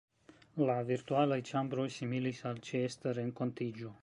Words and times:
La 0.69 0.77
virtualaj 0.87 1.39
ĉambroj 1.51 1.87
similis 2.01 2.43
al 2.53 2.65
ĉeesta 2.71 3.19
renkontiĝo. 3.23 3.99